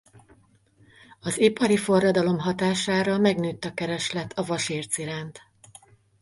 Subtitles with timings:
[1.19, 5.41] Az ipari forradalom hatására megnőtt a kereslet a vasérc iránt.